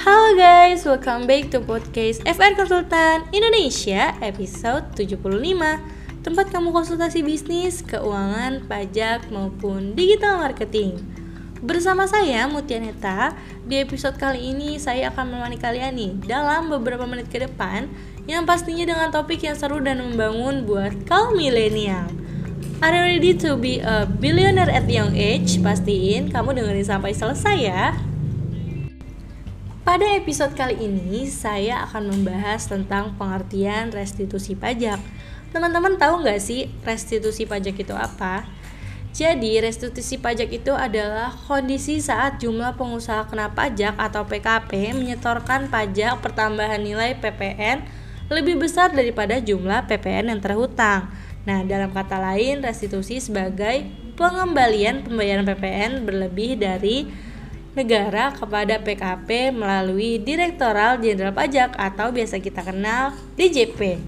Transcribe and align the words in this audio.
Halo 0.00 0.32
guys, 0.32 0.80
welcome 0.88 1.28
back 1.28 1.52
to 1.52 1.60
podcast 1.60 2.24
FR 2.24 2.56
Konsultan 2.56 3.20
Indonesia 3.36 4.16
episode 4.24 4.96
75 4.96 5.20
Tempat 6.24 6.48
kamu 6.48 6.72
konsultasi 6.72 7.20
bisnis, 7.20 7.84
keuangan, 7.84 8.64
pajak, 8.64 9.28
maupun 9.28 9.92
digital 9.92 10.40
marketing. 10.40 10.96
Bersama 11.60 12.08
saya 12.08 12.48
Mutianeta, 12.48 13.36
di 13.68 13.76
episode 13.76 14.16
kali 14.16 14.56
ini 14.56 14.80
saya 14.80 15.12
akan 15.12 15.36
menemani 15.36 15.60
kalian 15.60 15.92
nih 15.92 16.16
dalam 16.24 16.72
beberapa 16.72 17.04
menit 17.04 17.28
ke 17.28 17.44
depan 17.44 17.84
Yang 18.24 18.48
pastinya 18.48 18.88
dengan 18.88 19.12
topik 19.12 19.44
yang 19.44 19.60
seru 19.60 19.84
dan 19.84 20.00
membangun 20.00 20.64
buat 20.64 20.96
kaum 21.04 21.36
milenial. 21.36 22.08
Are 22.80 22.96
you 22.96 23.04
ready 23.04 23.36
to 23.36 23.60
be 23.60 23.84
a 23.84 24.08
billionaire 24.08 24.72
at 24.72 24.88
young 24.88 25.12
age? 25.12 25.60
Pastiin 25.60 26.32
kamu 26.32 26.56
dengerin 26.56 26.88
sampai 26.88 27.12
selesai 27.12 27.58
ya 27.60 28.08
pada 29.90 30.06
episode 30.14 30.54
kali 30.54 30.86
ini, 30.86 31.26
saya 31.26 31.82
akan 31.82 32.14
membahas 32.14 32.70
tentang 32.70 33.18
pengertian 33.18 33.90
restitusi 33.90 34.54
pajak. 34.54 35.02
Teman-teman 35.50 35.98
tahu 35.98 36.22
nggak 36.22 36.38
sih 36.38 36.70
restitusi 36.86 37.42
pajak 37.42 37.74
itu 37.74 37.90
apa? 37.98 38.46
Jadi, 39.10 39.58
restitusi 39.58 40.14
pajak 40.14 40.46
itu 40.54 40.70
adalah 40.70 41.34
kondisi 41.34 41.98
saat 41.98 42.38
jumlah 42.38 42.78
pengusaha 42.78 43.26
kena 43.26 43.50
pajak 43.50 43.98
atau 43.98 44.22
PKP 44.30 44.94
menyetorkan 44.94 45.66
pajak 45.66 46.22
pertambahan 46.22 46.78
nilai 46.78 47.18
PPN 47.18 47.82
lebih 48.30 48.62
besar 48.62 48.94
daripada 48.94 49.42
jumlah 49.42 49.90
PPN 49.90 50.30
yang 50.30 50.38
terhutang. 50.38 51.10
Nah, 51.42 51.66
dalam 51.66 51.90
kata 51.90 52.22
lain, 52.22 52.62
restitusi 52.62 53.18
sebagai 53.18 53.90
pengembalian 54.14 55.02
pembayaran 55.02 55.42
PPN 55.50 56.06
berlebih 56.06 56.62
dari 56.62 57.10
negara 57.74 58.34
kepada 58.34 58.82
PKP 58.82 59.54
melalui 59.54 60.18
Direktoral 60.18 60.98
Jenderal 60.98 61.34
Pajak 61.34 61.78
atau 61.78 62.10
biasa 62.10 62.42
kita 62.42 62.66
kenal 62.66 63.14
DJP. 63.38 64.00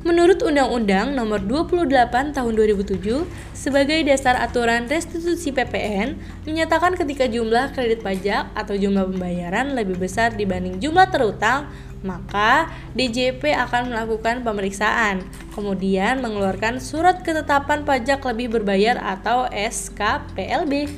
Menurut 0.00 0.40
Undang-Undang 0.40 1.12
Nomor 1.12 1.44
28 1.44 2.32
Tahun 2.32 2.52
2007, 2.56 3.20
sebagai 3.52 4.00
dasar 4.08 4.40
aturan 4.40 4.88
restitusi 4.88 5.52
PPN, 5.52 6.16
menyatakan 6.48 6.96
ketika 6.96 7.28
jumlah 7.28 7.76
kredit 7.76 8.00
pajak 8.00 8.48
atau 8.56 8.72
jumlah 8.80 9.12
pembayaran 9.12 9.76
lebih 9.76 10.00
besar 10.00 10.32
dibanding 10.32 10.80
jumlah 10.80 11.04
terutang, 11.12 11.68
maka 12.00 12.72
DJP 12.96 13.52
akan 13.52 13.92
melakukan 13.92 14.40
pemeriksaan, 14.40 15.20
kemudian 15.52 16.24
mengeluarkan 16.24 16.80
surat 16.80 17.20
ketetapan 17.20 17.84
pajak 17.84 18.24
lebih 18.24 18.56
berbayar 18.56 18.96
atau 18.96 19.52
SKPLB. 19.52 20.88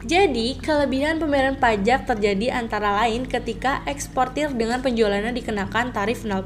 Jadi, 0.00 0.56
kelebihan 0.56 1.20
pembayaran 1.20 1.60
pajak 1.60 2.08
terjadi 2.08 2.56
antara 2.56 3.04
lain 3.04 3.28
ketika 3.28 3.84
eksportir 3.84 4.48
dengan 4.56 4.80
penjualannya 4.80 5.36
dikenakan 5.36 5.92
tarif 5.92 6.24
0%. 6.24 6.40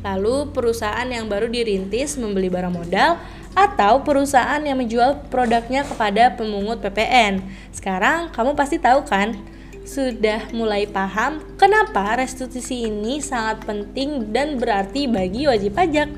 Lalu, 0.00 0.48
perusahaan 0.56 1.04
yang 1.04 1.28
baru 1.28 1.52
dirintis 1.52 2.16
membeli 2.16 2.48
barang 2.48 2.72
modal 2.72 3.20
atau 3.52 4.00
perusahaan 4.00 4.60
yang 4.64 4.80
menjual 4.80 5.28
produknya 5.28 5.84
kepada 5.84 6.32
pemungut 6.32 6.80
PPN. 6.80 7.44
Sekarang 7.76 8.32
kamu 8.32 8.56
pasti 8.56 8.80
tahu 8.80 9.04
kan? 9.04 9.36
Sudah 9.84 10.48
mulai 10.50 10.88
paham 10.88 11.40
kenapa 11.56 12.18
restitusi 12.18 12.88
ini 12.88 13.20
sangat 13.20 13.64
penting 13.64 14.32
dan 14.32 14.56
berarti 14.56 15.08
bagi 15.08 15.44
wajib 15.44 15.76
pajak. 15.76 16.08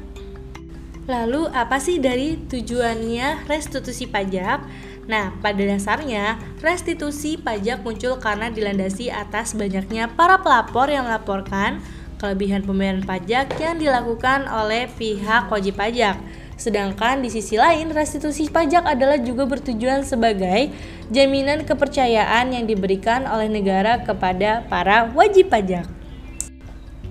Lalu, 1.08 1.48
apa 1.50 1.80
sih 1.80 1.97
dari 1.97 2.36
tujuannya 2.36 3.48
restitusi 3.48 4.05
pajak? 4.05 4.61
Nah, 5.09 5.33
pada 5.41 5.64
dasarnya, 5.64 6.37
restitusi 6.61 7.41
pajak 7.41 7.81
muncul 7.81 8.20
karena 8.20 8.53
dilandasi 8.53 9.09
atas 9.09 9.56
banyaknya 9.56 10.12
para 10.12 10.37
pelapor 10.45 10.92
yang 10.92 11.09
melaporkan 11.09 11.80
kelebihan 12.20 12.61
pembayaran 12.61 13.01
pajak 13.08 13.57
yang 13.57 13.80
dilakukan 13.80 14.45
oleh 14.45 14.85
pihak 15.01 15.48
wajib 15.48 15.80
pajak. 15.80 16.20
Sedangkan 16.58 17.23
di 17.23 17.30
sisi 17.30 17.55
lain, 17.55 17.95
restitusi 17.95 18.51
pajak 18.51 18.85
adalah 18.85 19.17
juga 19.17 19.47
bertujuan 19.47 20.05
sebagai 20.05 20.74
jaminan 21.08 21.64
kepercayaan 21.64 22.52
yang 22.52 22.67
diberikan 22.67 23.24
oleh 23.30 23.48
negara 23.48 24.02
kepada 24.02 24.67
para 24.67 25.08
wajib 25.14 25.48
pajak. 25.48 25.86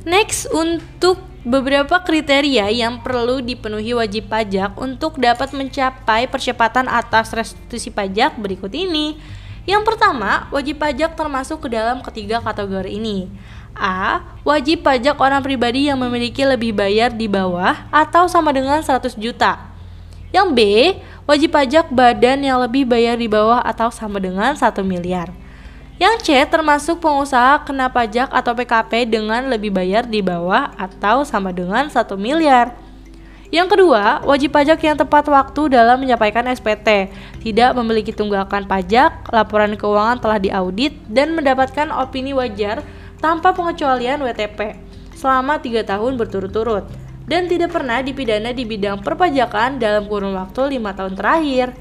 Next, 0.03 0.51
untuk 0.51 1.26
beberapa 1.47 2.03
kriteria 2.03 2.67
yang 2.67 2.99
perlu 2.99 3.39
dipenuhi 3.39 3.95
wajib 3.95 4.27
pajak 4.27 4.75
untuk 4.75 5.15
dapat 5.15 5.55
mencapai 5.55 6.27
percepatan 6.27 6.91
atas 6.91 7.31
restitusi 7.31 7.87
pajak 7.87 8.35
berikut 8.35 8.69
ini. 8.75 9.15
Yang 9.63 9.83
pertama, 9.87 10.51
wajib 10.51 10.83
pajak 10.83 11.15
termasuk 11.15 11.63
ke 11.63 11.71
dalam 11.71 12.03
ketiga 12.03 12.43
kategori 12.43 12.91
ini. 12.91 13.31
A. 13.79 14.27
Wajib 14.43 14.83
pajak 14.83 15.15
orang 15.15 15.39
pribadi 15.39 15.87
yang 15.87 15.99
memiliki 16.03 16.43
lebih 16.43 16.75
bayar 16.75 17.15
di 17.15 17.31
bawah 17.31 17.87
atau 17.95 18.27
sama 18.27 18.51
dengan 18.51 18.83
100 18.83 19.15
juta. 19.15 19.71
Yang 20.35 20.47
B. 20.51 20.59
Wajib 21.27 21.55
pajak 21.55 21.91
badan 21.91 22.43
yang 22.43 22.59
lebih 22.59 22.87
bayar 22.87 23.15
di 23.19 23.27
bawah 23.27 23.63
atau 23.63 23.91
sama 23.91 24.19
dengan 24.19 24.55
1 24.55 24.83
miliar. 24.83 25.31
Yang 25.97 26.29
C 26.29 26.29
termasuk 26.45 27.01
pengusaha 27.01 27.65
kena 27.65 27.89
pajak 27.89 28.29
atau 28.29 28.53
PKP 28.53 29.09
dengan 29.09 29.49
lebih 29.49 29.73
bayar 29.73 30.05
di 30.05 30.21
bawah 30.21 30.69
atau 30.77 31.25
sama 31.25 31.49
dengan 31.49 31.89
1 31.89 31.97
miliar. 32.21 32.77
Yang 33.49 33.73
kedua, 33.73 34.21
wajib 34.21 34.53
pajak 34.53 34.77
yang 34.83 34.93
tepat 34.93 35.25
waktu 35.25 35.73
dalam 35.73 35.97
menyampaikan 35.97 36.45
SPT, 36.53 37.09
tidak 37.41 37.71
memiliki 37.73 38.13
tunggakan 38.13 38.69
pajak, 38.69 39.25
laporan 39.33 39.73
keuangan 39.73 40.21
telah 40.21 40.37
diaudit, 40.37 40.93
dan 41.09 41.33
mendapatkan 41.33 41.89
opini 41.89 42.35
wajar 42.35 42.85
tanpa 43.17 43.55
pengecualian 43.57 44.21
WTP 44.21 44.77
selama 45.17 45.57
3 45.57 45.81
tahun 45.81 46.13
berturut-turut 46.19 46.85
dan 47.27 47.49
tidak 47.49 47.75
pernah 47.75 47.99
dipidana 47.99 48.55
di 48.55 48.63
bidang 48.63 49.03
perpajakan 49.03 49.81
dalam 49.81 50.07
kurun 50.07 50.33
waktu 50.33 50.79
lima 50.79 50.95
tahun 50.95 51.13
terakhir. 51.13 51.75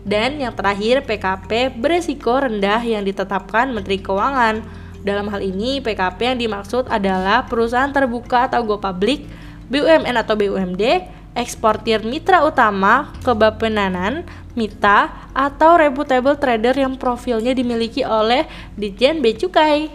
Dan 0.00 0.40
yang 0.40 0.56
terakhir 0.56 1.04
PKP 1.04 1.76
beresiko 1.76 2.40
rendah 2.40 2.80
yang 2.80 3.04
ditetapkan 3.04 3.68
Menteri 3.68 4.00
Keuangan. 4.00 4.64
Dalam 5.00 5.28
hal 5.32 5.40
ini 5.40 5.80
PKP 5.80 6.36
yang 6.36 6.38
dimaksud 6.40 6.88
adalah 6.92 7.48
perusahaan 7.48 7.88
terbuka 7.88 8.52
atau 8.52 8.60
go 8.64 8.76
public, 8.76 9.24
BUMN 9.72 10.16
atau 10.20 10.36
BUMD, 10.36 11.08
eksportir 11.32 12.04
mitra 12.04 12.44
utama, 12.44 13.12
kebapenanan, 13.24 14.28
mita, 14.58 15.30
atau 15.32 15.78
reputable 15.78 16.36
trader 16.36 16.74
yang 16.76 16.98
profilnya 16.98 17.56
dimiliki 17.56 18.04
oleh 18.04 18.44
Ditjen 18.76 19.24
Bea 19.24 19.36
Cukai. 19.36 19.88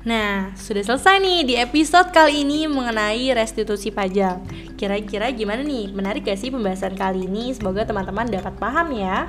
Nah, 0.00 0.56
sudah 0.56 0.80
selesai 0.80 1.20
nih 1.20 1.40
di 1.44 1.54
episode 1.60 2.08
kali 2.08 2.40
ini 2.40 2.64
mengenai 2.64 3.36
restitusi 3.36 3.92
pajak. 3.92 4.40
Kira-kira 4.80 5.28
gimana 5.28 5.60
nih? 5.60 5.92
Menarik 5.92 6.24
gak 6.24 6.40
sih 6.40 6.48
pembahasan 6.48 6.96
kali 6.96 7.28
ini? 7.28 7.52
Semoga 7.52 7.84
teman-teman 7.84 8.24
dapat 8.24 8.56
paham 8.56 8.96
ya. 8.96 9.28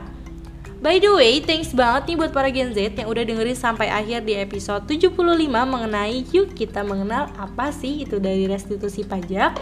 By 0.79 1.03
the 1.03 1.11
way, 1.11 1.43
thanks 1.43 1.75
banget 1.75 2.15
nih 2.15 2.17
buat 2.23 2.31
para 2.31 2.47
Gen 2.47 2.71
Z 2.71 2.95
yang 2.95 3.11
udah 3.11 3.19
dengerin 3.27 3.53
sampai 3.53 3.91
akhir 3.91 4.23
di 4.23 4.39
episode 4.39 4.87
75 4.87 5.11
mengenai 5.45 6.23
yuk 6.31 6.55
kita 6.55 6.87
mengenal 6.87 7.27
apa 7.35 7.69
sih 7.75 8.07
itu 8.07 8.23
dari 8.23 8.47
restitusi 8.47 9.03
pajak. 9.03 9.59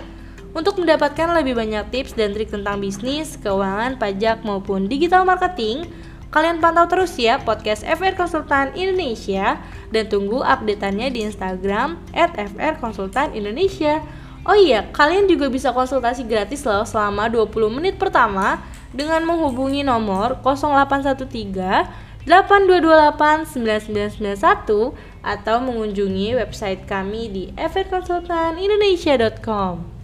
Untuk 0.53 0.77
mendapatkan 0.77 1.33
lebih 1.33 1.57
banyak 1.57 1.89
tips 1.89 2.13
dan 2.13 2.37
trik 2.37 2.53
tentang 2.53 2.81
bisnis, 2.81 3.33
keuangan, 3.41 3.97
pajak 3.97 4.45
maupun 4.45 4.85
digital 4.85 5.25
marketing, 5.25 5.89
Kalian 6.29 6.61
pantau 6.61 6.85
terus 6.85 7.17
ya 7.17 7.41
podcast 7.41 7.81
FR 7.81 8.13
Konsultan 8.13 8.69
Indonesia 8.77 9.57
dan 9.89 10.13
tunggu 10.13 10.45
updateannya 10.45 11.09
di 11.09 11.25
Instagram 11.25 11.97
at 12.13 12.37
FR 12.37 12.77
Konsultan 12.77 13.33
Indonesia. 13.33 14.05
Oh 14.45 14.53
iya, 14.53 14.85
kalian 14.93 15.25
juga 15.25 15.49
bisa 15.49 15.73
konsultasi 15.73 16.29
gratis 16.29 16.61
loh 16.69 16.85
selama 16.85 17.33
20 17.33 17.49
menit 17.73 17.97
pertama 17.97 18.61
dengan 18.93 19.25
menghubungi 19.25 19.81
nomor 19.81 20.37
0813 20.45 22.29
8228 22.29 23.49
9991 23.49 24.93
atau 25.25 25.57
mengunjungi 25.65 26.37
website 26.37 26.85
kami 26.85 27.33
di 27.33 27.49
frkonsultanindonesia.com. 27.57 29.98